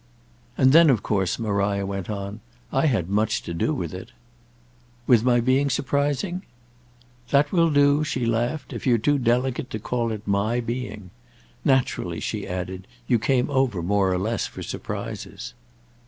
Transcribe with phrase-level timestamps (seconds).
[0.57, 2.39] "And then of course," Maria went on,
[2.73, 4.11] "I had much to do with it."
[5.05, 6.41] "With my being surprising—?"
[7.29, 11.11] "That will do," she laughed, "if you're too delicate to call it my being!
[11.63, 15.53] Naturally," she added, "you came over more or less for surprises."